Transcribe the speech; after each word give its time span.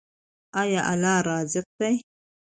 آیا 0.61 0.81
الله 0.91 1.17
رزاق 1.27 1.67
دی؟ 1.79 1.95